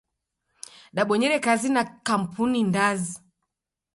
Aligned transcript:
Dabonyere 0.95 1.37
kazi 1.45 1.69
na 1.75 1.83
kampuni 2.07 2.59
ndazi. 2.69 3.15